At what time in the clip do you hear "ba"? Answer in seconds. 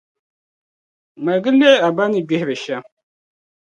1.97-2.03